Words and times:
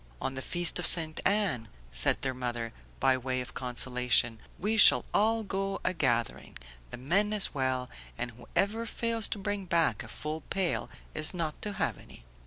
"On 0.19 0.33
the 0.33 0.41
feast 0.41 0.79
of 0.79 0.87
Ste. 0.87 1.19
Anne," 1.27 1.67
said 1.91 2.23
their 2.23 2.33
mother 2.33 2.73
by 2.99 3.15
way 3.19 3.39
of 3.39 3.53
consolation, 3.53 4.39
"we 4.57 4.75
shall 4.75 5.05
all 5.13 5.43
go 5.43 5.79
a 5.85 5.93
gathering; 5.93 6.57
the 6.89 6.97
men 6.97 7.31
as 7.33 7.53
well, 7.53 7.87
and 8.17 8.31
whoever 8.31 8.87
fails 8.87 9.27
to 9.27 9.37
bring 9.37 9.65
back 9.65 10.01
a 10.01 10.07
full 10.07 10.41
pail 10.49 10.89
is 11.13 11.35
not 11.35 11.61
to 11.61 11.73
have 11.73 11.99
any." 11.99 12.25